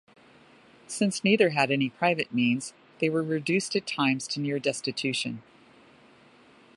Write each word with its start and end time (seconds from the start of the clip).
Since 0.87 1.23
neither 1.23 1.51
had 1.51 1.69
any 1.69 1.91
private 1.91 2.33
means, 2.33 2.73
they 2.99 3.07
were 3.07 3.21
reduced 3.21 3.75
at 3.75 3.85
times 3.85 4.27
to 4.29 4.39
near 4.39 4.57
destitution. 4.57 5.43